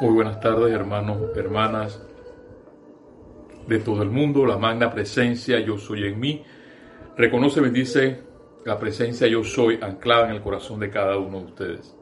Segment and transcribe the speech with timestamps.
[0.00, 2.00] Muy buenas tardes, hermanos, hermanas
[3.66, 4.46] de todo el mundo.
[4.46, 6.44] La magna presencia yo soy en mí.
[7.16, 8.20] Reconoce, bendice
[8.64, 11.96] la presencia yo soy anclada en el corazón de cada uno de ustedes.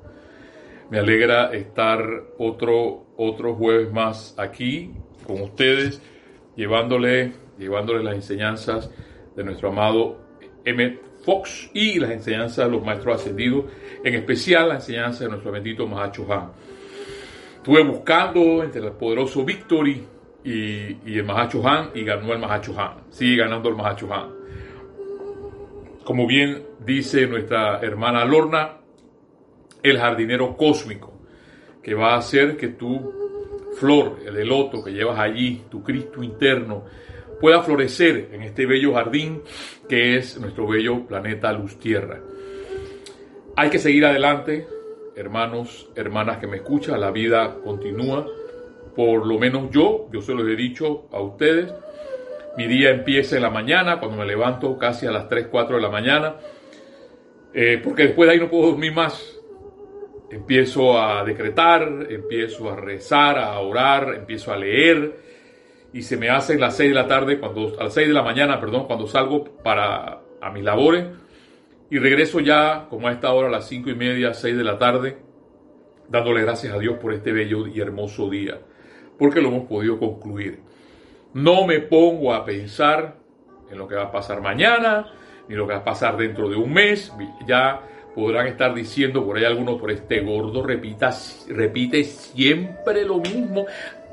[0.90, 2.03] Me alegra estar
[2.37, 4.92] otro, otro jueves más aquí
[5.26, 6.03] con ustedes,
[6.54, 8.90] llevándole, llevándole las enseñanzas
[9.35, 10.19] de nuestro amado
[10.67, 10.99] M.
[11.24, 13.65] Fox y las enseñanzas de los maestros ascendidos,
[14.04, 16.76] en especial la enseñanza de nuestro bendito Mahacho Han.
[17.66, 20.01] Estuve buscando entre el poderoso Victory
[20.45, 23.11] y, el Mahacho Han y ganó el Mahacho Han.
[23.11, 24.29] Sigue ganando el Mahacho Han.
[26.05, 28.77] Como bien dice nuestra hermana Lorna,
[29.83, 31.12] el jardinero cósmico,
[31.83, 33.12] que va a hacer que tu
[33.80, 36.84] flor, el eloto que llevas allí, tu Cristo interno,
[37.41, 39.42] pueda florecer en este bello jardín
[39.89, 42.20] que es nuestro bello planeta Luz Tierra.
[43.56, 44.69] Hay que seguir adelante,
[45.16, 48.27] hermanos, hermanas que me escuchan, la vida continúa.
[48.95, 51.72] Por lo menos yo, yo se lo he dicho a ustedes,
[52.56, 55.83] mi día empieza en la mañana, cuando me levanto casi a las 3, 4 de
[55.83, 56.37] la mañana,
[57.53, 59.34] eh, porque después de ahí no puedo dormir más.
[60.31, 65.17] Empiezo a decretar, empiezo a rezar, a orar, empiezo a leer,
[65.92, 68.22] y se me hace las 6 de la tarde, cuando, a las 6 de la
[68.22, 71.06] mañana, perdón, cuando salgo para a mis labores,
[71.91, 74.79] y regreso ya, como a esta hora, a las cinco y media, seis de la
[74.79, 75.19] tarde,
[76.09, 78.59] dándole gracias a Dios por este bello y hermoso día,
[79.19, 80.61] porque lo hemos podido concluir.
[81.34, 83.17] No me pongo a pensar
[83.70, 85.12] en lo que va a pasar mañana,
[85.48, 87.12] ni lo que va a pasar dentro de un mes.
[87.47, 87.81] Ya
[88.15, 91.11] podrán estar diciendo por ahí algunos, por este gordo repita,
[91.48, 93.67] repite siempre lo mismo.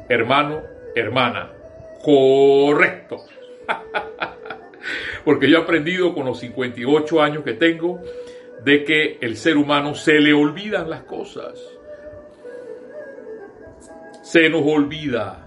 [0.09, 0.61] Hermano,
[0.95, 1.51] hermana,
[2.03, 3.17] correcto.
[5.25, 8.01] porque yo he aprendido con los 58 años que tengo
[8.63, 11.59] de que el ser humano se le olvidan las cosas.
[14.21, 15.39] Se nos olvida.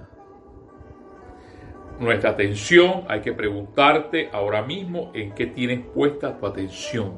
[1.99, 7.15] Nuestra atención, hay que preguntarte ahora mismo en qué tienes puesta tu atención.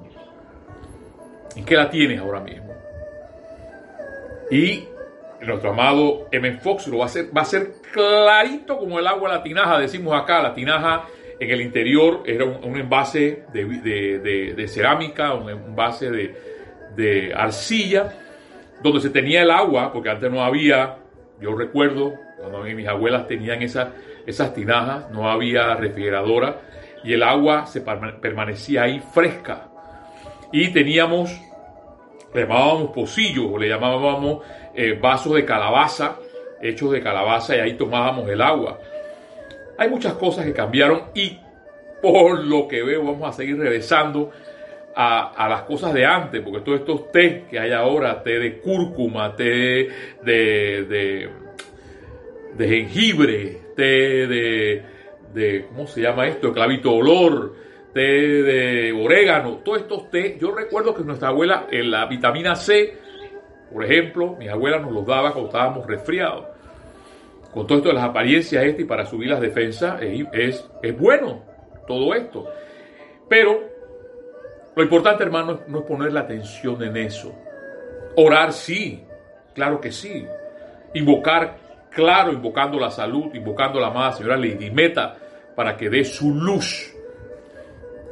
[1.57, 2.73] ¿En qué la tienes ahora mismo?
[4.51, 4.85] Y
[5.41, 6.59] nuestro amado M.
[6.59, 10.21] Fox lo va a hacer, va a ser clarito como el agua la tinaja, decimos
[10.21, 11.07] acá, la tinaja
[11.41, 18.13] en el interior era un, envase de, cerámica, un envase de, arcilla,
[18.83, 20.97] donde se tenía el agua, porque antes no había,
[21.41, 26.61] yo recuerdo, cuando mis abuelas tenían esas, tinajas, no había refrigeradora,
[27.05, 29.69] y el agua se permanecía ahí fresca.
[30.53, 31.41] Y teníamos,
[32.35, 34.45] le llamábamos pocillos, o le llamábamos
[34.75, 36.17] eh, vasos de calabaza,
[36.61, 38.79] hechos de calabaza, y ahí tomábamos el agua.
[39.79, 41.39] Hay muchas cosas que cambiaron y
[42.03, 44.33] por lo que veo vamos a seguir regresando
[45.01, 49.37] a, las cosas de antes, porque todos estos té que hay ahora, té de cúrcuma,
[49.37, 49.89] té
[50.25, 51.31] de,
[52.57, 54.83] de, jengibre, té de,
[55.33, 56.53] de, ¿cómo se llama esto?
[56.53, 57.55] Clavito olor,
[57.95, 58.01] té
[58.43, 62.97] de orégano, todos estos té, yo recuerdo que nuestra abuela, en la vitamina C,
[63.73, 66.48] por ejemplo, mi abuela nos los daba cuando estábamos resfriados
[67.53, 71.43] con todo esto de las apariencias este y para subir las defensas, es, es, bueno
[71.87, 72.47] todo esto.
[73.29, 73.61] Pero
[74.77, 77.35] lo importante, hermano, no es poner la atención en eso.
[78.17, 79.03] Orar sí,
[79.55, 80.27] claro que sí.
[80.95, 81.57] Invocar,
[81.91, 85.17] claro, invocando la salud, invocando la amada señora Lady Meta
[85.57, 86.95] para que dé su luz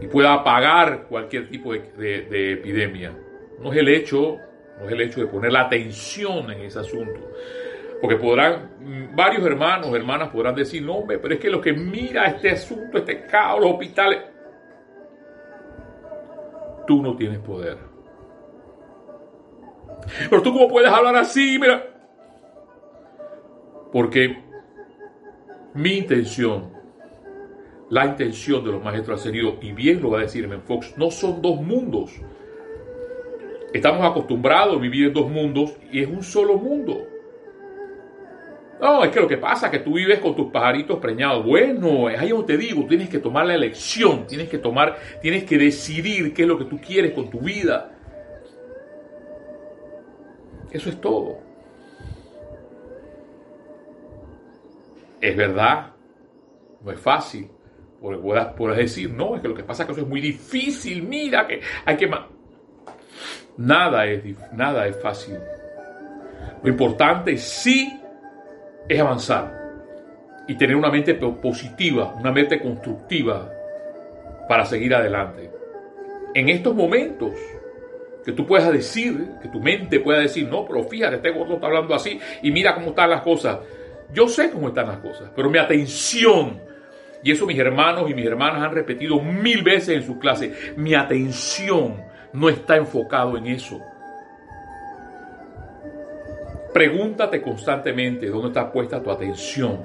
[0.01, 3.13] y pueda apagar cualquier tipo de, de epidemia.
[3.61, 4.39] No es el hecho,
[4.79, 7.21] no es el hecho de poner la atención en ese asunto.
[8.01, 12.27] Porque podrán, varios hermanos, hermanas podrán decir, no, hombre, pero es que lo que mira
[12.27, 14.21] este asunto, este caos, los hospitales,
[16.87, 17.79] tú no tienes poder.
[20.31, 21.85] Pero tú cómo puedes hablar así, mira.
[23.93, 24.43] Porque
[25.75, 26.73] mi intención,
[27.89, 31.41] la intención de los maestros ascendidos, y bien lo va a decir Fox, no son
[31.41, 32.13] dos mundos.
[33.73, 37.07] Estamos acostumbrados a vivir en dos mundos y es un solo mundo.
[38.81, 41.45] No, es que lo que pasa es que tú vives con tus pajaritos preñados.
[41.45, 45.45] Bueno, es ahí donde te digo, tienes que tomar la elección, tienes que tomar, tienes
[45.45, 47.93] que decidir qué es lo que tú quieres con tu vida.
[50.71, 51.39] Eso es todo.
[55.23, 55.93] Es verdad,
[56.83, 57.49] no es fácil.
[57.99, 61.03] Porque puedas, decir, no, es que lo que pasa es que eso es muy difícil,
[61.03, 62.11] mira, que hay que...
[63.57, 65.39] Nada es, nada es fácil.
[66.63, 68.01] Lo importante sí
[68.89, 69.57] es avanzar
[70.49, 73.51] y tener una mente positiva, una mente constructiva
[74.49, 75.51] para seguir adelante.
[76.35, 77.33] En estos momentos,
[78.25, 81.67] que tú puedas decir, que tu mente pueda decir, no, pero fíjate, este gordo está
[81.67, 83.59] hablando así y mira cómo están las cosas.
[84.13, 86.61] Yo sé cómo están las cosas, pero mi atención,
[87.23, 90.95] y eso mis hermanos y mis hermanas han repetido mil veces en su clase, mi
[90.95, 93.81] atención no está enfocado en eso.
[96.77, 99.81] Pregúntate constantemente dónde está puesta tu atención.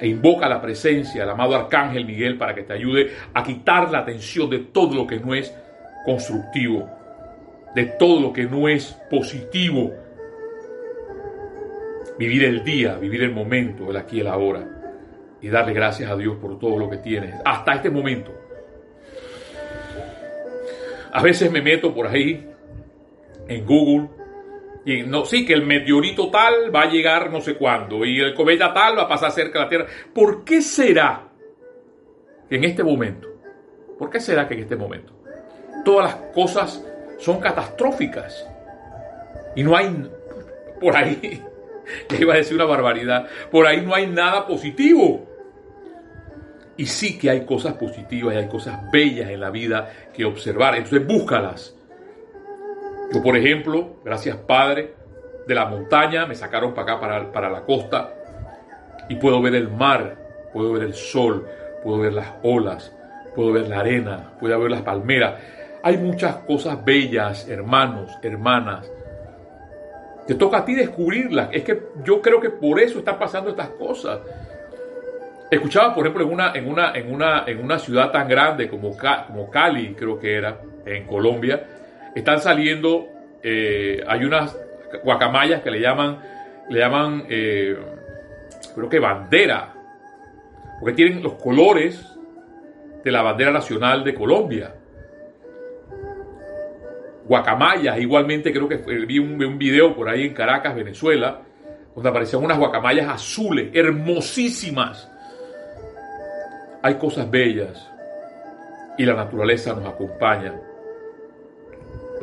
[0.00, 3.98] E invoca la presencia del amado Arcángel Miguel para que te ayude a quitar la
[3.98, 5.54] atención de todo lo que no es
[6.06, 6.88] constructivo,
[7.74, 9.92] de todo lo que no es positivo.
[12.18, 14.66] Vivir el día, vivir el momento, el aquí y el ahora.
[15.42, 18.32] Y darle gracias a Dios por todo lo que tienes hasta este momento.
[21.12, 22.53] A veces me meto por ahí
[23.48, 24.08] en Google.
[24.86, 28.34] Y no, sí, que el meteorito tal va a llegar no sé cuándo y el
[28.34, 29.86] cometa tal va a pasar cerca de la Tierra.
[30.12, 31.28] ¿Por qué será
[32.50, 33.28] en este momento,
[33.98, 35.12] por qué será que en este momento
[35.84, 36.84] todas las cosas
[37.18, 38.46] son catastróficas
[39.56, 40.08] y no hay
[40.80, 41.42] por ahí,
[42.10, 45.30] ya iba a decir una barbaridad, por ahí no hay nada positivo?
[46.76, 50.74] Y sí que hay cosas positivas y hay cosas bellas en la vida que observar.
[50.74, 51.76] Entonces búscalas
[53.12, 54.94] yo, por ejemplo, gracias Padre,
[55.46, 58.14] de la montaña me sacaron para acá, para, para la costa,
[59.08, 60.16] y puedo ver el mar,
[60.52, 61.46] puedo ver el sol,
[61.82, 62.92] puedo ver las olas,
[63.34, 65.34] puedo ver la arena, puedo ver las palmeras.
[65.82, 68.90] Hay muchas cosas bellas, hermanos, hermanas.
[70.26, 71.50] Te toca a ti descubrirlas.
[71.52, 74.20] Es que yo creo que por eso están pasando estas cosas.
[75.50, 78.96] Escuchaba, por ejemplo, en una, en una, en una, en una ciudad tan grande como,
[79.50, 81.62] Cali, creo que era, en Colombia,
[82.14, 83.08] están saliendo,
[83.42, 84.56] eh, hay unas
[85.02, 86.20] guacamayas que le llaman,
[86.68, 87.76] le llaman, eh,
[88.74, 89.74] creo que bandera,
[90.80, 92.16] porque tienen los colores
[93.02, 94.74] de la bandera nacional de Colombia.
[97.26, 101.40] Guacamayas, igualmente creo que vi un, un video por ahí en Caracas, Venezuela,
[101.94, 105.10] donde aparecían unas guacamayas azules, hermosísimas.
[106.82, 107.90] Hay cosas bellas
[108.98, 110.54] y la naturaleza nos acompaña.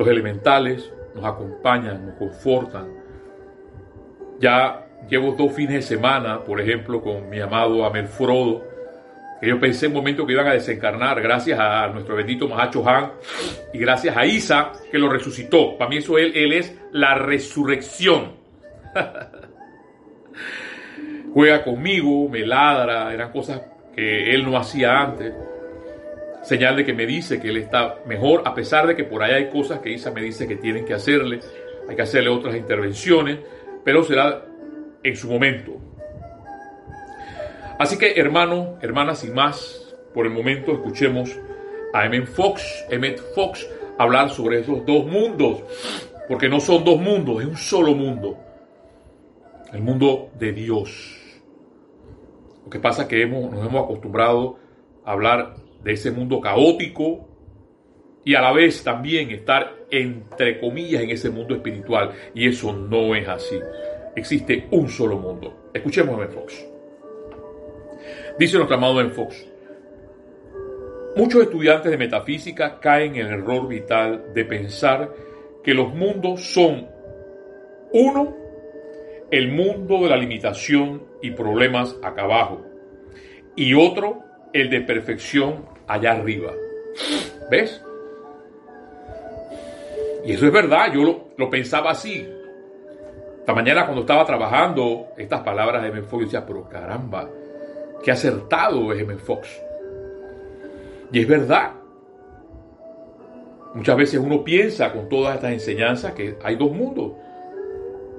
[0.02, 2.88] Los elementales nos acompañan, nos confortan.
[4.40, 8.64] Ya llevo dos fines de semana, por ejemplo, con mi amado Amel Frodo,
[9.40, 12.84] que yo pensé en un momento que iban a desencarnar, gracias a nuestro bendito Mahacho
[12.84, 13.12] Han
[13.72, 15.78] y gracias a Isa, que lo resucitó.
[15.78, 18.32] Para mí eso él, él es la resurrección.
[21.32, 23.62] Juega conmigo, me ladra, eran cosas
[23.94, 25.32] que él no hacía antes
[26.42, 29.32] señal de que me dice que él está mejor, a pesar de que por ahí
[29.32, 31.40] hay cosas que Isa me dice que tienen que hacerle,
[31.88, 33.38] hay que hacerle otras intervenciones,
[33.84, 34.44] pero será
[35.02, 35.72] en su momento.
[37.78, 41.36] Así que hermano, hermanas, sin más, por el momento escuchemos
[41.92, 43.68] a Emmett Fox, Emmett Fox
[43.98, 45.62] hablar sobre esos dos mundos,
[46.28, 48.38] porque no son dos mundos, es un solo mundo,
[49.72, 51.18] el mundo de Dios.
[52.64, 54.58] Lo que pasa es que hemos, nos hemos acostumbrado
[55.04, 57.28] a hablar de ese mundo caótico
[58.24, 62.12] y a la vez también estar entre comillas en ese mundo espiritual.
[62.34, 63.58] Y eso no es así.
[64.14, 65.70] Existe un solo mundo.
[65.74, 66.66] Escuchemos a Ben Fox.
[68.38, 69.46] Dice nuestro amado Ben Fox.
[71.16, 75.12] Muchos estudiantes de metafísica caen en el error vital de pensar
[75.62, 76.88] que los mundos son
[77.92, 78.34] uno,
[79.30, 82.64] el mundo de la limitación y problemas acá abajo,
[83.54, 86.52] y otro, el de perfección allá arriba.
[87.50, 87.82] ¿Ves?
[90.24, 92.26] Y eso es verdad, yo lo, pensaba así.
[93.40, 96.02] Esta mañana cuando estaba trabajando estas palabras de M.
[96.02, 97.28] Fox, yo decía, pero caramba,
[98.04, 99.16] qué acertado es M.
[99.16, 99.48] Fox.
[101.10, 101.72] Y es verdad.
[103.74, 107.12] Muchas veces uno piensa con todas estas enseñanzas que hay dos mundos.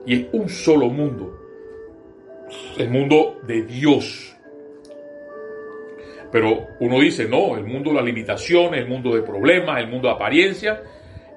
[0.05, 1.39] Y es un solo mundo.
[2.77, 4.32] El mundo de Dios.
[6.33, 10.07] Pero uno dice, no, el mundo de las limitaciones, el mundo de problemas, el mundo
[10.07, 10.81] de apariencia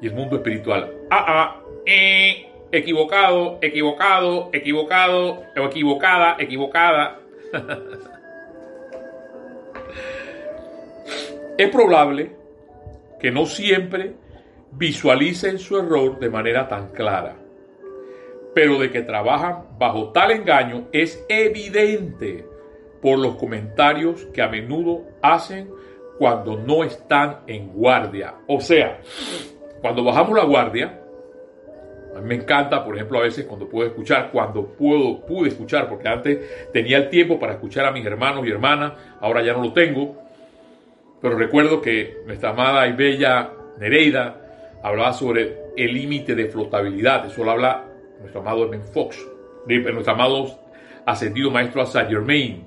[0.01, 0.91] y el mundo espiritual.
[1.11, 7.21] Ah, ah, eh, equivocado, equivocado, equivocado, equivocada, equivocada.
[11.59, 12.31] es probable
[13.21, 14.15] que no siempre
[14.73, 17.37] visualicen su error de manera tan clara,
[18.55, 22.56] pero de que trabajan bajo tal engaño es evidente
[23.01, 25.71] por los comentarios que a menudo hacen
[26.19, 28.35] cuando no están en guardia.
[28.47, 29.01] O sea,
[29.81, 31.01] cuando bajamos la guardia,
[32.17, 35.89] a mí me encanta, por ejemplo, a veces cuando puedo escuchar, cuando puedo, pude escuchar,
[35.89, 39.63] porque antes tenía el tiempo para escuchar a mis hermanos y hermanas, ahora ya no
[39.63, 40.17] lo tengo.
[41.21, 47.27] Pero recuerdo que nuestra amada y bella Nereida hablaba sobre el límite de flotabilidad.
[47.27, 47.85] Eso lo habla
[48.21, 49.27] nuestro amado Edmund Fox,
[49.67, 50.59] nuestro amado
[51.05, 52.65] ascendido maestro a Saint Germain.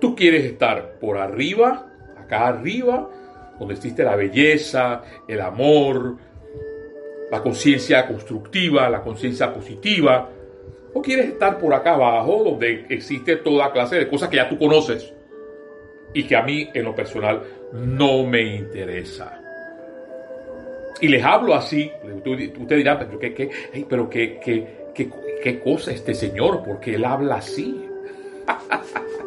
[0.00, 1.86] Tú quieres estar por arriba,
[2.16, 3.08] acá arriba,
[3.58, 6.16] donde existe la belleza, el amor,
[7.30, 10.28] la conciencia constructiva, la conciencia positiva,
[10.92, 14.58] o quieres estar por acá abajo, donde existe toda clase de cosas que ya tú
[14.58, 15.12] conoces
[16.12, 19.40] y que a mí en lo personal no me interesa.
[21.00, 23.50] Y les hablo así, usted dirá, pero qué, qué,
[23.88, 25.10] pero qué, qué, qué,
[25.42, 27.84] qué cosa este señor, porque él habla así.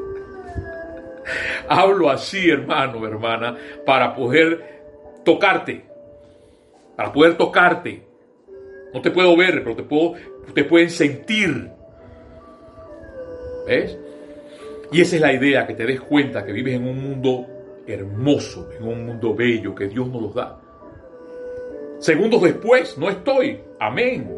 [1.68, 3.56] hablo así, hermano, hermana,
[3.86, 4.82] para poder
[5.24, 5.84] tocarte,
[6.96, 8.04] para poder tocarte.
[8.94, 10.14] No te puedo ver, pero te puedo,
[10.54, 11.70] te pueden sentir.
[13.68, 13.98] ¿Ves?
[14.92, 17.46] Y esa es la idea, que te des cuenta que vives en un mundo
[17.86, 20.60] hermoso, en un mundo bello que Dios nos los da.
[22.00, 23.60] Segundos después, no estoy.
[23.80, 24.32] Amén.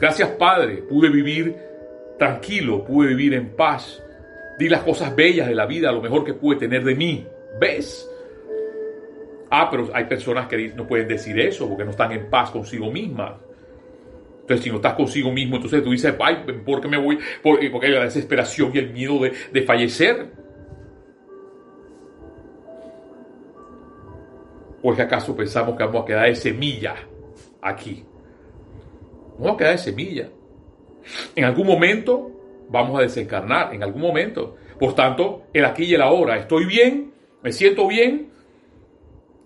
[0.00, 1.56] Gracias Padre, pude vivir
[2.18, 4.02] tranquilo, pude vivir en paz.
[4.58, 7.26] Di las cosas bellas de la vida, lo mejor que pude tener de mí.
[7.60, 8.08] ¿Ves?
[9.50, 12.90] Ah, pero hay personas que no pueden decir eso porque no están en paz consigo
[12.90, 13.34] mismas.
[14.40, 17.18] Entonces, si no estás consigo mismo, entonces tú dices, ay, ¿por qué me voy?
[17.42, 20.32] Porque hay la desesperación y el miedo de, de fallecer.
[24.82, 26.94] ¿O es que acaso pensamos que vamos a quedar de semilla
[27.60, 28.04] aquí?
[29.38, 30.28] Vamos a quedar de semilla.
[31.36, 32.31] En algún momento
[32.68, 34.56] vamos a desencarnar, en algún momento.
[34.78, 38.30] Por tanto, el aquí y el ahora, estoy bien, me siento bien,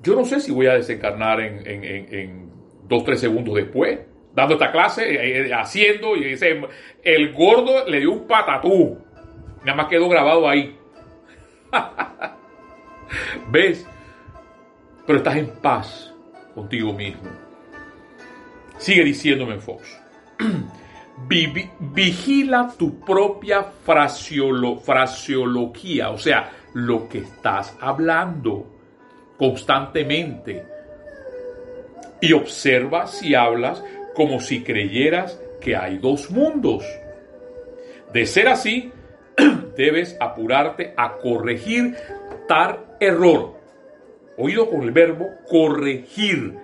[0.02, 2.50] yo no sé si voy a desencarnar en,
[2.88, 3.99] dos, tres segundos después,
[4.35, 6.61] dando esta clase, eh, eh, haciendo, y dice,
[7.02, 8.99] el gordo le dio un patatú.
[9.64, 10.78] Nada más quedó grabado ahí.
[13.50, 13.87] ¿Ves?
[15.06, 16.14] Pero estás en paz
[16.54, 17.30] contigo mismo.
[18.78, 20.00] Sigue diciéndome Fox.
[21.28, 28.66] Vigila tu propia fraseología, o sea, lo que estás hablando
[29.38, 30.76] constantemente
[32.20, 33.82] y observa si hablas
[34.14, 36.85] como si creyeras que hay dos mundos.
[38.12, 38.92] De ser así,
[39.76, 41.96] debes apurarte a corregir
[42.49, 43.56] tal error.
[44.38, 46.54] Oído con el verbo corregir.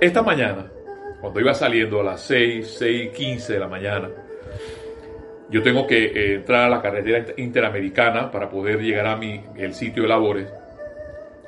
[0.00, 0.70] Esta mañana,
[1.24, 4.10] cuando iba saliendo a las 6, 6 15 de la mañana,
[5.48, 9.72] yo tengo que eh, entrar a la carretera interamericana para poder llegar a mi, el
[9.72, 10.52] sitio de labores.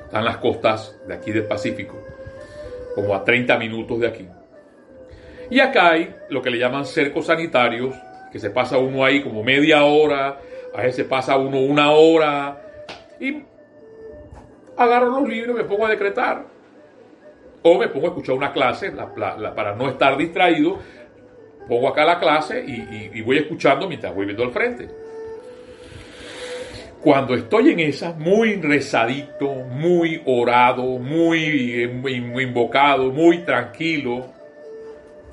[0.03, 1.95] Están las costas de aquí del Pacífico,
[2.95, 4.27] como a 30 minutos de aquí.
[5.51, 7.93] Y acá hay lo que le llaman cercos sanitarios,
[8.31, 10.39] que se pasa uno ahí como media hora,
[10.73, 12.63] a veces se pasa uno una hora,
[13.19, 13.43] y
[14.75, 16.56] agarro los libros y me pongo a decretar.
[17.63, 20.79] O me pongo a escuchar una clase para no estar distraído
[21.67, 24.87] pongo acá la clase y, voy escuchando mientras voy viendo al frente.
[27.01, 34.25] Cuando estoy en esa, muy rezadito, muy orado, muy, muy, invocado, muy tranquilo,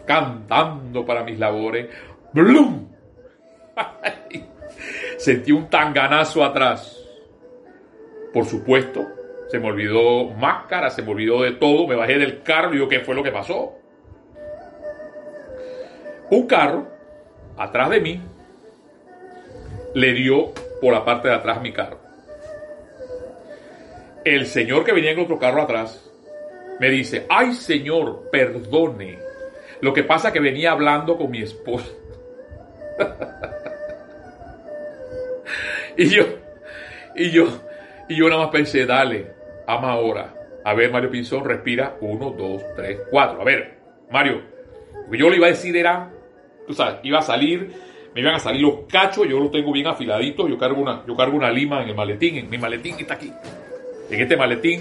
[0.04, 1.88] cantando para mis labores,
[2.32, 2.88] ¡blum!
[5.16, 7.00] Sentí un tanganazo atrás.
[8.32, 9.06] Por supuesto,
[9.54, 12.88] se me olvidó máscara, se me olvidó de todo, me bajé del carro y digo,
[12.88, 13.78] ¿qué fue lo que pasó?
[16.28, 16.88] Un carro,
[17.56, 18.20] atrás de mí,
[19.94, 22.00] le dio por la parte de atrás mi carro.
[24.24, 26.04] El señor que venía en otro carro atrás
[26.80, 29.20] me dice, ay señor, perdone.
[29.82, 31.92] Lo que pasa que venía hablando con mi esposa.
[35.96, 36.24] y yo,
[37.14, 37.46] y yo,
[38.08, 40.34] y yo nada más pensé, dale, ama ahora.
[40.64, 41.96] A ver, Mario Pinzón, respira.
[42.00, 43.40] Uno, dos, tres, cuatro.
[43.40, 43.78] A ver,
[44.10, 44.42] Mario,
[45.04, 46.10] lo que yo le iba a decir era,
[46.66, 47.70] tú sabes, iba a salir,
[48.14, 51.16] me iban a salir los cachos, yo los tengo bien afiladitos, yo cargo una, yo
[51.16, 53.32] cargo una lima en el maletín, en mi maletín está aquí.
[54.10, 54.80] En este maletín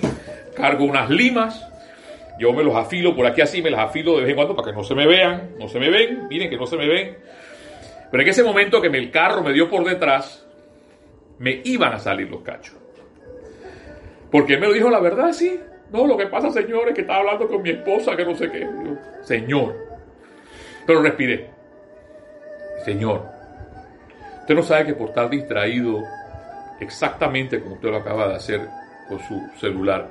[0.55, 1.67] cargo unas limas,
[2.39, 4.71] yo me los afilo por aquí así, me las afilo de vez en cuando para
[4.71, 7.17] que no se me vean, no se me ven, miren que no se me ven.
[8.11, 10.47] Pero en ese momento que el carro me dio por detrás,
[11.39, 12.82] me iban a salir los cachos.
[14.33, 15.59] Porque él me lo dijo la verdad, sí.
[15.91, 18.49] No, lo que pasa, señor, es que estaba hablando con mi esposa, que no sé
[18.49, 18.67] qué.
[19.21, 19.75] señor.
[20.87, 21.51] Pero respiré.
[22.83, 23.21] Señor,
[24.39, 26.01] usted no sabe que por estar distraído
[26.79, 28.67] exactamente como usted lo acaba de hacer
[29.07, 30.09] con su celular,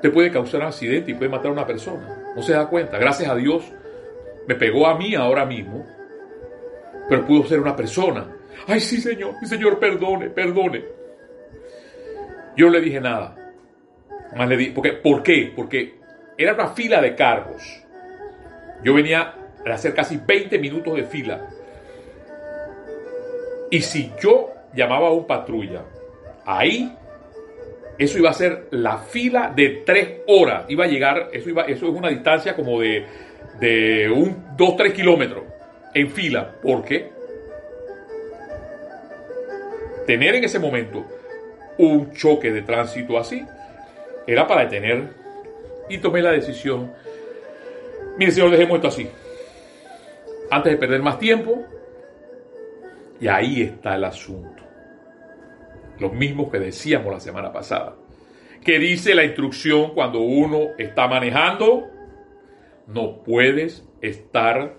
[0.00, 2.08] te puede causar un accidente y puede matar a una persona.
[2.34, 2.96] No se da cuenta.
[2.96, 3.70] Gracias a Dios
[4.46, 5.84] me pegó a mí ahora mismo,
[7.06, 8.26] pero pudo ser una persona.
[8.66, 10.84] Ay, sí, Señor, sí, Señor, perdone, perdone.
[12.56, 13.37] Yo no le dije nada.
[14.36, 15.52] Le di, porque, ¿Por qué?
[15.54, 15.94] Porque
[16.36, 17.82] era una fila de carros.
[18.82, 19.34] Yo venía
[19.66, 21.48] a hacer casi 20 minutos de fila.
[23.70, 25.82] Y si yo llamaba a un patrulla,
[26.44, 26.92] ahí
[27.98, 30.64] eso iba a ser la fila de tres horas.
[30.68, 33.04] Iba a llegar, eso, iba, eso es una distancia como de,
[33.58, 35.44] de un 2-3 kilómetros
[35.94, 36.54] en fila.
[36.62, 37.10] ¿Por qué?
[40.06, 41.04] Tener en ese momento
[41.78, 43.44] un choque de tránsito así
[44.28, 45.08] era para detener
[45.88, 46.92] y tomé la decisión.
[48.18, 49.08] Mire, señor, dejemos esto así.
[50.50, 51.64] Antes de perder más tiempo,
[53.18, 54.62] y ahí está el asunto.
[55.98, 57.96] Lo mismo que decíamos la semana pasada.
[58.62, 61.86] Que dice la instrucción cuando uno está manejando,
[62.86, 64.74] no puedes estar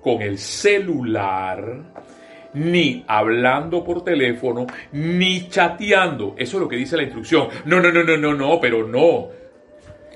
[0.00, 1.99] con el celular,
[2.54, 6.34] ni hablando por teléfono, ni chateando.
[6.36, 7.48] Eso es lo que dice la instrucción.
[7.64, 9.28] No, no, no, no, no, no, pero no.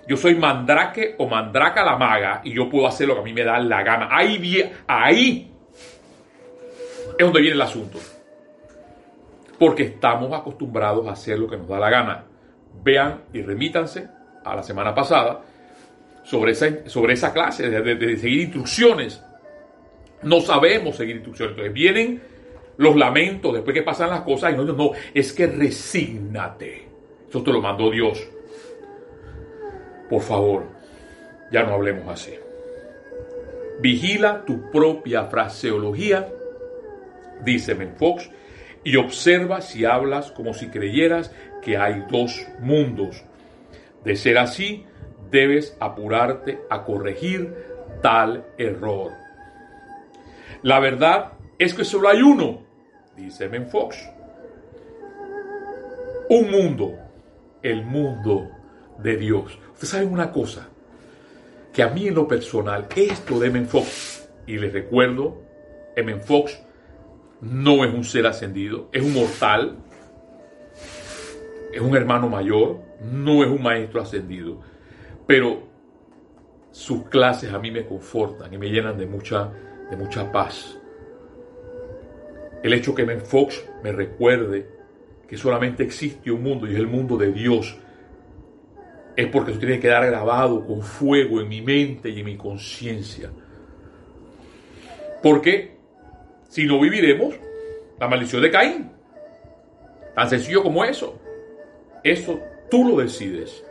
[0.06, 3.32] Yo soy mandrake o mandraca la maga y yo puedo hacer lo que a mí
[3.32, 4.08] me da la gana.
[4.10, 5.50] Ahí, ahí
[7.18, 7.98] es donde viene el asunto.
[9.58, 12.24] Porque estamos acostumbrados a hacer lo que nos da la gana.
[12.82, 14.08] Vean y remítanse
[14.44, 15.40] a la semana pasada
[16.22, 19.23] sobre esa, sobre esa clase de, seguir instrucciones.
[20.24, 21.52] No sabemos seguir instrucciones.
[21.52, 22.22] Entonces vienen
[22.76, 26.88] los lamentos después que pasan las cosas y no, no, es que resígnate.
[27.28, 28.26] Eso te lo mandó Dios.
[30.08, 30.64] Por favor,
[31.52, 32.34] ya no hablemos así.
[33.80, 36.28] Vigila tu propia fraseología
[37.44, 38.30] dice Fox,
[38.82, 43.24] y observa si hablas como si creyeras que hay dos mundos.
[44.04, 44.84] De ser así,
[45.30, 47.54] debes apurarte a corregir
[48.02, 49.12] tal error.
[50.64, 52.62] La verdad es que solo hay uno,
[53.14, 53.98] dice Fox.
[56.30, 56.98] Un mundo,
[57.62, 58.48] el mundo
[58.96, 59.58] de Dios.
[59.74, 60.66] Ustedes saben una cosa,
[61.70, 65.42] que a mí en lo personal, esto de Fox, y les recuerdo,
[66.24, 66.58] Fox
[67.42, 69.76] no es un ser ascendido, es un mortal,
[71.74, 74.62] es un hermano mayor, no es un maestro ascendido,
[75.26, 75.64] pero
[76.70, 79.52] sus clases a mí me confortan y me llenan de mucha,
[79.90, 80.78] de mucha paz.
[82.62, 84.66] El hecho que Men Fox me recuerde
[85.28, 87.76] que solamente existe un mundo y es el mundo de Dios,
[89.16, 92.36] es porque eso tiene que quedar grabado con fuego en mi mente y en mi
[92.36, 93.30] conciencia.
[95.22, 95.76] Porque
[96.48, 97.34] si no viviremos
[97.98, 98.90] la maldición de Caín.
[100.14, 101.18] Tan sencillo como eso.
[102.02, 103.64] Eso tú lo decides.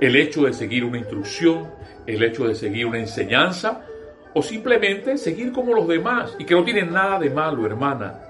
[0.00, 1.70] El hecho de seguir una instrucción,
[2.06, 3.86] el hecho de seguir una enseñanza,
[4.36, 6.36] o simplemente seguir como los demás.
[6.38, 8.20] Y que no tiene nada de malo, hermana.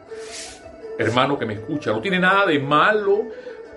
[0.98, 3.24] Hermano que me escucha, no tiene nada de malo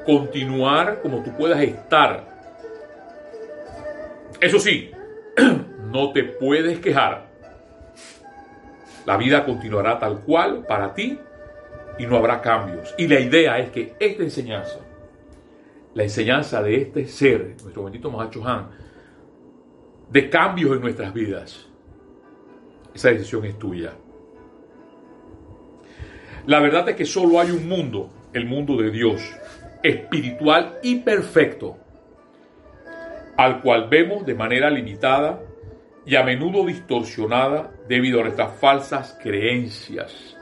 [0.05, 2.27] continuar como tú puedas estar.
[4.39, 4.91] Eso sí,
[5.91, 7.29] no te puedes quejar
[9.09, 11.17] la vida continuará tal cual para ti
[11.97, 12.93] y no habrá cambios.
[12.95, 14.81] Y la idea es que esta enseñanza,
[15.95, 18.69] la enseñanza de este ser, nuestro bendito Mahacho Han,
[20.11, 21.68] de cambios en nuestras vidas,
[22.93, 23.93] esa decisión es tuya.
[26.45, 29.21] La verdad es que solo hay un mundo, el mundo de Dios,
[29.83, 31.77] espiritual y perfecto,
[33.37, 35.41] al cual vemos de manera limitada
[36.05, 40.35] y a menudo distorsionada debido a nuestras falsas creencias.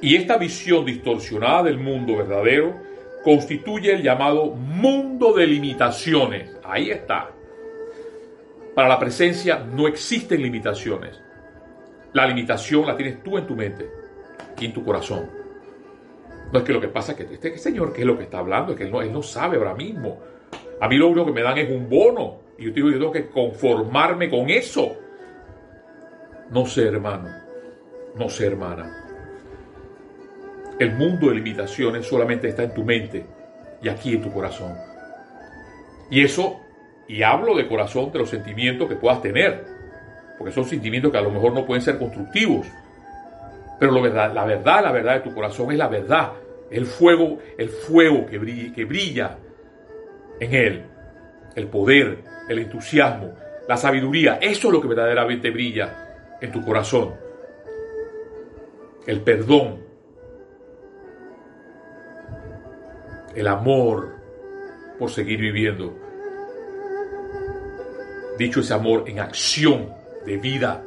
[0.00, 2.74] Y esta visión distorsionada del mundo verdadero
[3.22, 6.54] constituye el llamado mundo de limitaciones.
[6.62, 7.33] Ahí está.
[8.74, 11.20] Para la presencia no existen limitaciones.
[12.12, 13.88] La limitación la tienes tú en tu mente
[14.58, 15.30] y en tu corazón.
[16.52, 18.38] No es que lo que pasa es que este señor, ¿qué es lo que está
[18.38, 18.72] hablando?
[18.72, 20.20] Es que él no, él no sabe ahora mismo.
[20.80, 22.40] A mí lo único que me dan es un bono.
[22.58, 24.96] Y yo digo, yo tengo que conformarme con eso.
[26.50, 27.28] No sé, hermano.
[28.16, 29.04] No sé, hermana.
[30.78, 33.26] El mundo de limitaciones solamente está en tu mente
[33.82, 34.76] y aquí en tu corazón.
[36.10, 36.60] Y eso,
[37.06, 39.64] y hablo de corazón, de los sentimientos que puedas tener,
[40.38, 42.66] porque son sentimientos que a lo mejor no pueden ser constructivos.
[43.78, 46.32] Pero lo verdad, la verdad, la verdad de tu corazón es la verdad.
[46.70, 49.38] El fuego, el fuego que brilla, que brilla
[50.40, 50.84] en él.
[51.54, 53.34] El poder, el entusiasmo,
[53.68, 54.38] la sabiduría.
[54.40, 57.14] Eso es lo que verdaderamente brilla en tu corazón.
[59.06, 59.82] El perdón.
[63.34, 64.14] El amor
[64.98, 66.03] por seguir viviendo.
[68.38, 69.90] Dicho ese amor en acción
[70.26, 70.82] de vida.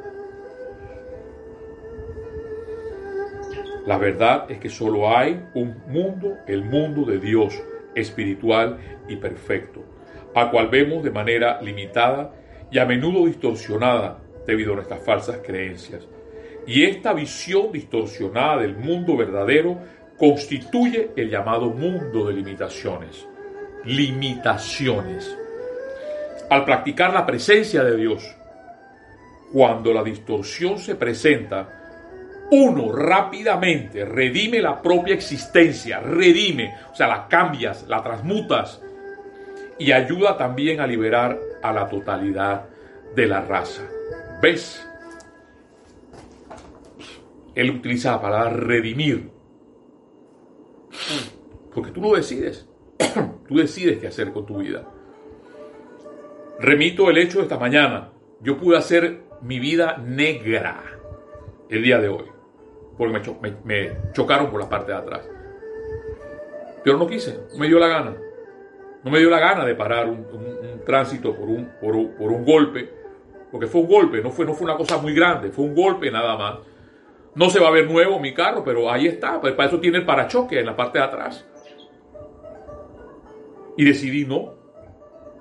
[3.86, 7.54] La verdad es que solo hay un mundo, el mundo de Dios,
[7.94, 9.82] espiritual y perfecto,
[10.34, 12.34] al cual vemos de manera limitada
[12.70, 16.06] y a menudo distorsionada debido a nuestras falsas creencias.
[16.66, 19.78] Y esta visión distorsionada del mundo verdadero
[20.18, 23.26] constituye el llamado mundo de limitaciones.
[23.84, 25.34] Limitaciones.
[26.50, 28.36] Al practicar la presencia de Dios,
[29.52, 31.78] cuando la distorsión se presenta,
[32.50, 38.80] uno rápidamente redime la propia existencia, redime, o sea, la cambias, la transmutas
[39.78, 42.64] y ayuda también a liberar a la totalidad
[43.14, 43.82] de la raza.
[44.40, 44.86] ¿Ves?
[47.54, 49.30] Él utiliza la palabra redimir.
[51.74, 52.66] Porque tú lo decides.
[53.48, 54.84] tú decides qué hacer con tu vida.
[56.58, 58.10] Remito el hecho de esta mañana.
[58.40, 60.82] Yo pude hacer mi vida negra
[61.68, 62.24] el día de hoy.
[62.96, 63.32] Porque
[63.64, 65.28] me, chocaron por la parte de atrás.
[66.82, 68.16] Pero no quise, no me dio la gana.
[69.04, 70.26] No me dio la gana de parar un,
[70.84, 72.90] tránsito por un, por golpe.
[73.52, 76.10] Porque fue un golpe, no fue, no fue una cosa muy grande, fue un golpe
[76.10, 76.58] nada más.
[77.36, 79.40] No se va a ver nuevo mi carro, pero ahí está.
[79.40, 81.46] Pues para eso tiene el parachoque en la parte de atrás.
[83.76, 84.57] Y decidí no.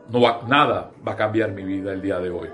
[0.10, 2.50] No va, nada va a cambiar mi vida el día de hoy.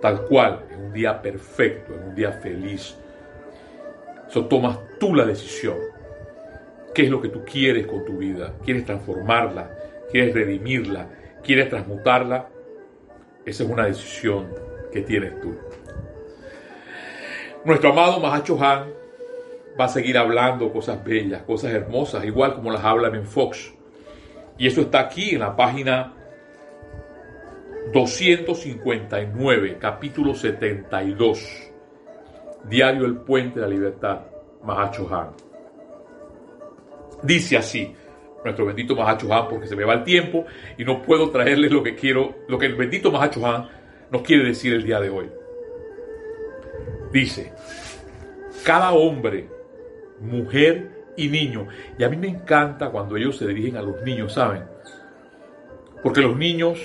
[0.00, 2.96] Tal cual, en un día perfecto, en un día feliz.
[4.28, 5.76] Eso tomas tú la decisión.
[6.94, 8.52] ¿Qué es lo que tú quieres con tu vida?
[8.64, 9.70] ¿Quieres transformarla?
[10.10, 11.08] ¿Quieres redimirla?
[11.42, 12.48] ¿Quieres transmutarla?
[13.44, 14.48] Esa es una decisión
[14.92, 15.56] que tienes tú.
[17.64, 18.92] Nuestro amado Mahacho Han
[19.78, 23.72] va a seguir hablando cosas bellas, cosas hermosas, igual como las hablan en Fox.
[24.58, 26.12] Y eso está aquí en la página
[27.92, 31.70] 259, capítulo 72,
[32.68, 34.20] Diario El Puente de la Libertad,
[34.62, 35.30] Mahacho Han.
[37.22, 37.94] Dice así,
[38.42, 40.46] nuestro bendito Mahacho Han, porque se me va el tiempo
[40.78, 43.68] y no puedo traerles lo que quiero, lo que el bendito Mahacho Han
[44.10, 45.30] nos quiere decir el día de hoy.
[47.12, 47.52] Dice,
[48.64, 49.48] cada hombre,
[50.20, 51.68] mujer y niño,
[51.98, 54.64] y a mí me encanta cuando ellos se dirigen a los niños, ¿saben?
[56.02, 56.80] Porque los niños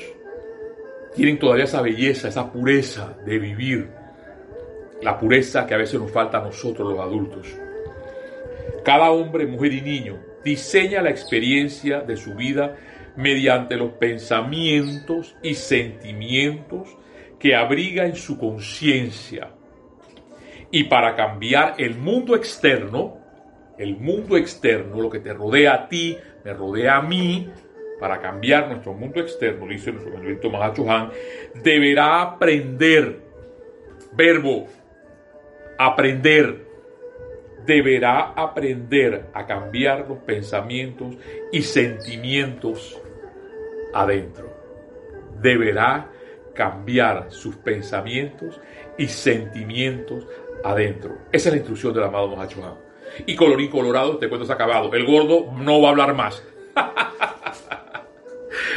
[1.15, 3.89] tienen todavía esa belleza, esa pureza de vivir,
[5.01, 7.47] la pureza que a veces nos falta a nosotros los adultos.
[8.83, 12.75] Cada hombre, mujer y niño diseña la experiencia de su vida
[13.15, 16.97] mediante los pensamientos y sentimientos
[17.37, 19.51] que abriga en su conciencia
[20.71, 23.17] y para cambiar el mundo externo,
[23.77, 27.49] el mundo externo, lo que te rodea a ti, me rodea a mí,
[27.99, 31.11] para cambiar nuestro mundo externo, dice nuestro benedicto Mahacho Han,
[31.55, 33.19] deberá aprender,
[34.13, 34.67] verbo,
[35.77, 36.65] aprender,
[37.65, 41.15] deberá aprender a cambiar los pensamientos
[41.51, 43.01] y sentimientos
[43.93, 44.49] adentro.
[45.41, 46.09] Deberá
[46.53, 48.59] cambiar sus pensamientos
[48.97, 50.27] y sentimientos
[50.63, 51.17] adentro.
[51.31, 52.77] Esa es la instrucción del amado Mohacho
[53.25, 54.93] Y colorín colorado, este cuento ha acabado.
[54.93, 56.43] El gordo no va a hablar más.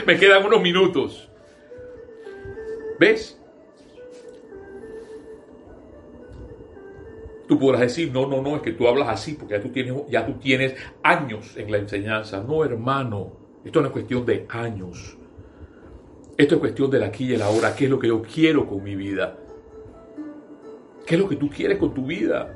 [0.07, 1.29] Me quedan unos minutos.
[2.99, 3.39] ¿Ves?
[7.49, 9.95] Tú podrás decir, no, no, no, es que tú hablas así porque ya tú tienes,
[10.09, 12.43] ya tú tienes años en la enseñanza.
[12.43, 13.33] No, hermano,
[13.65, 15.19] esto no es cuestión de años.
[16.37, 17.75] Esto es cuestión del aquí y el ahora.
[17.75, 19.37] ¿Qué es lo que yo quiero con mi vida?
[21.07, 22.55] ¿Qué es lo que tú quieres con tu vida?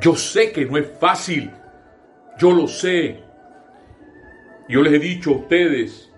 [0.00, 1.50] Yo sé que no es fácil.
[2.38, 3.20] Yo lo sé.
[4.68, 6.11] Yo les he dicho a ustedes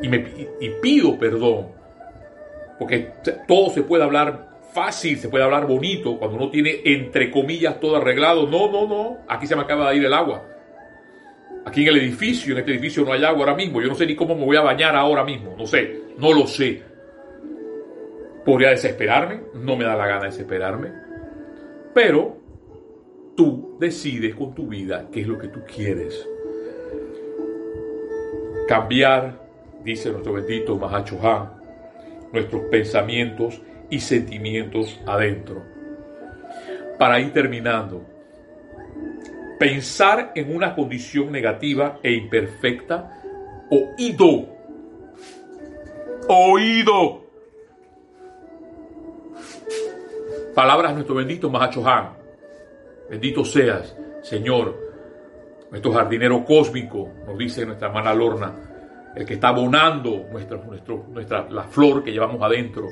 [0.00, 0.18] y, me,
[0.80, 1.68] pido perdón.
[2.78, 3.12] Porque
[3.46, 7.96] todo se puede hablar fácil, se puede hablar bonito cuando uno tiene entre comillas todo
[7.96, 8.46] arreglado.
[8.46, 9.18] No, no, no.
[9.28, 10.44] Aquí se me acaba de ir el agua.
[11.64, 13.80] Aquí en el edificio, en este edificio no hay agua ahora mismo.
[13.80, 15.54] Yo no sé ni cómo me voy a bañar ahora mismo.
[15.58, 16.82] No sé, no lo sé.
[18.44, 20.92] Podría desesperarme, no me da la gana desesperarme,
[21.92, 22.36] pero
[23.36, 26.28] tú decides con tu vida qué es lo que tú quieres.
[28.68, 29.45] Cambiar,
[29.86, 31.52] dice nuestro bendito Mahacho Han,
[32.32, 35.62] nuestros pensamientos y sentimientos adentro.
[36.98, 38.04] Para ir terminando,
[39.58, 43.22] pensar en una condición negativa e imperfecta,
[43.70, 44.46] oído,
[46.28, 47.26] oído,
[50.56, 52.14] Palabras de nuestro bendito Mahachohan.
[53.10, 54.74] Bendito seas, Señor,
[55.70, 58.65] nuestro jardinero cósmico, nos dice nuestra hermana Lorna,
[59.16, 62.88] el que está abonando nuestra, la flor que llevamos adentro.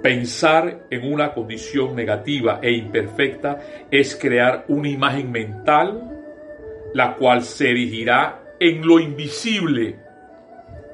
[0.00, 3.58] Pensar en una condición negativa e imperfecta
[3.90, 6.16] es crear una imagen mental
[6.94, 9.98] la cual se erigirá en lo invisible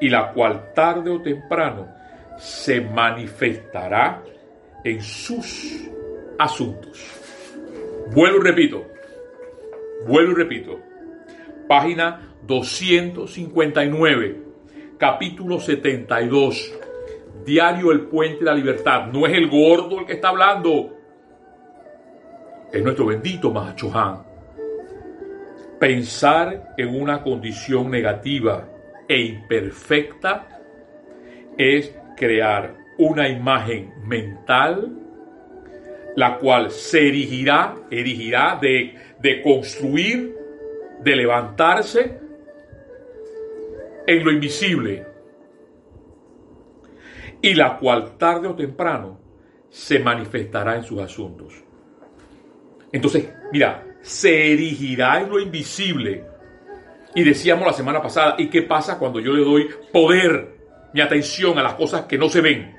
[0.01, 1.95] y la cual tarde o temprano
[2.39, 4.23] se manifestará
[4.83, 5.89] en sus
[6.39, 7.21] asuntos.
[8.13, 8.87] Vuelvo y repito,
[10.07, 10.81] vuelvo y repito,
[11.69, 14.43] página 259,
[14.99, 16.73] capítulo 72,
[17.45, 19.07] diario El Puente de la Libertad.
[19.13, 20.97] No es el gordo el que está hablando,
[22.73, 24.23] es nuestro bendito Mahachohan.
[25.79, 28.69] Pensar en una condición negativa
[29.09, 30.49] e imperfecta
[31.59, 35.03] es crear una imagen mental
[36.17, 40.37] la cual se erigirá, erigirá de, de construir,
[41.01, 42.21] de levantarse
[44.07, 45.07] en lo invisible
[47.43, 49.21] y la cual tarde o temprano
[49.69, 51.55] se manifestará en sus asuntos.
[52.93, 56.25] Entonces, mira, se erigirá en lo invisible.
[57.15, 60.57] Y decíamos la semana pasada, ¿y qué pasa cuando yo le doy poder,
[60.95, 62.77] mi atención a las cosas que no se ven?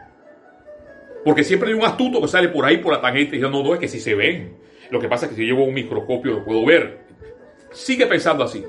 [1.26, 3.64] Porque siempre hay un astuto que sale por ahí por la tangente y dice, no,
[3.64, 4.58] no, es que si se ven.
[4.92, 7.06] Lo que pasa es que si llevo un microscopio lo puedo ver.
[7.72, 8.64] Sigue pensando así.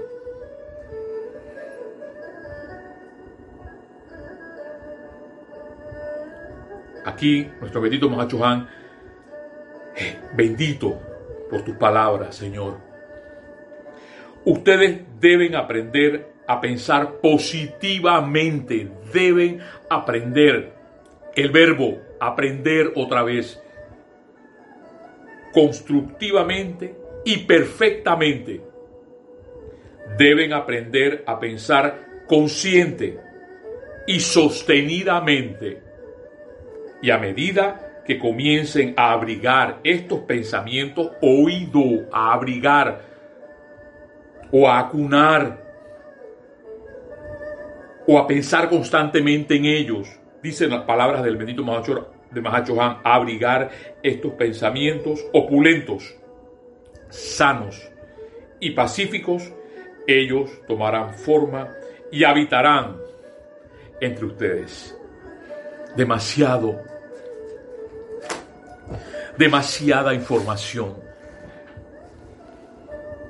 [7.05, 8.69] Aquí, nuestro bendito Mahacho Han,
[9.97, 11.01] eh, bendito
[11.51, 12.79] por tus palabras, Señor.
[14.45, 20.73] Ustedes deben aprender a pensar positivamente, deben aprender
[21.35, 23.63] el verbo aprender otra vez,
[25.53, 28.61] constructivamente y perfectamente.
[30.19, 33.19] Deben aprender a pensar consciente
[34.07, 35.83] y sostenidamente.
[37.05, 43.03] Y a medida que comiencen a abrigar estos pensamientos, oído, a abrigar
[44.51, 45.63] o a acunar
[48.07, 52.97] o a pensar constantemente en ellos, dicen las palabras del bendito Mahacho, de Mahacho Han,
[53.05, 53.69] abrigar
[54.03, 56.17] estos pensamientos opulentos,
[57.11, 57.87] sanos
[58.61, 59.53] y pacíficos,
[60.07, 61.69] ellos tomarán forma
[62.11, 62.97] y habitarán
[64.01, 64.99] entre ustedes.
[65.97, 66.94] Demasiado,
[69.37, 70.95] demasiada información.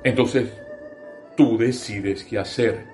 [0.03, 0.51] Entonces,
[1.35, 2.85] tú decides qué hacer,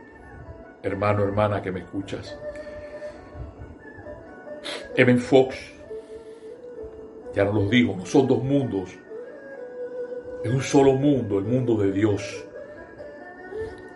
[0.82, 2.38] hermano, hermana que me escuchas.
[4.95, 5.56] Evan Fox
[7.34, 8.97] ya nos lo dijo, no son dos mundos,
[10.43, 12.45] es un solo mundo, el mundo de Dios.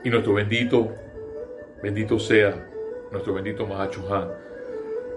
[0.03, 0.93] Y nuestro bendito,
[1.81, 2.67] bendito sea,
[3.11, 4.29] nuestro bendito Mahacho Han.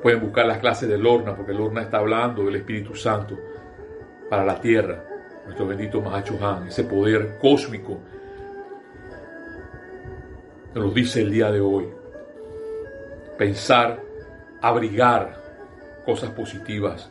[0.02, 3.37] Pueden buscar las clases de Lorna, porque Lorna está hablando del Espíritu Santo
[4.29, 5.05] para la tierra.
[5.45, 7.99] Nuestro bendito Mahacho Han, ese poder cósmico,
[10.75, 11.88] nos lo dice el día de hoy.
[13.38, 14.03] Pensar,
[14.61, 15.37] abrigar
[16.05, 17.11] cosas positivas,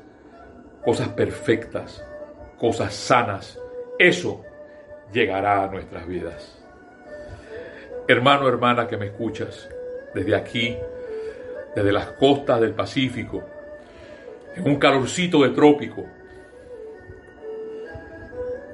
[0.84, 2.04] cosas perfectas,
[2.60, 3.60] cosas sanas.
[3.98, 4.44] Eso
[5.12, 6.58] llegará a nuestras vidas.
[8.08, 9.68] Hermano, hermana que me escuchas,
[10.14, 10.78] desde aquí,
[11.76, 13.44] desde las costas del Pacífico,
[14.56, 16.06] en un calorcito de trópico,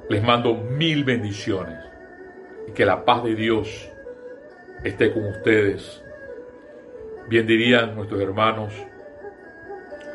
[0.08, 1.78] les mando mil bendiciones
[2.68, 3.88] y que la paz de Dios
[4.82, 6.02] esté con ustedes.
[7.28, 8.74] Bien dirían nuestros hermanos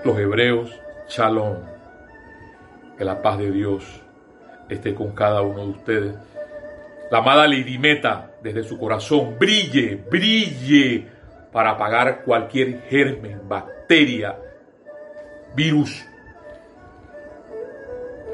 [0.04, 1.58] los hebreos, shalom.
[2.98, 4.02] Que la paz de Dios
[4.70, 6.16] esté con cada uno de ustedes.
[7.10, 11.08] La amada Lidimeta, desde su corazón, brille, brille
[11.52, 14.38] para apagar cualquier germen, bacteria,
[15.56, 16.06] virus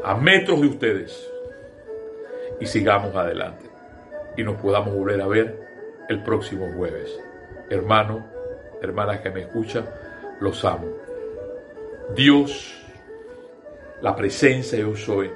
[0.04, 1.35] a metros de ustedes
[2.60, 3.70] y sigamos adelante
[4.38, 5.60] y nos podamos volver a ver
[6.10, 7.20] el próximo jueves.
[7.70, 8.26] Hermano,
[8.82, 9.84] hermana que me escucha,
[10.40, 10.88] los amo.
[12.16, 12.76] Dios,
[14.02, 15.32] la presencia yo soy,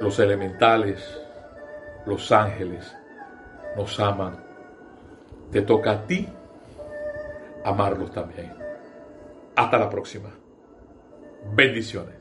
[0.00, 1.20] los elementales,
[2.06, 2.94] los ángeles
[3.76, 4.42] nos aman.
[5.50, 6.28] Te toca a ti
[7.64, 8.52] amarlos también.
[9.54, 10.30] Hasta la próxima.
[11.52, 12.15] Bendiciones.